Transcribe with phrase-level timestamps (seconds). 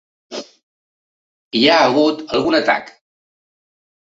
[1.59, 2.91] Hi ha hagut algun atac.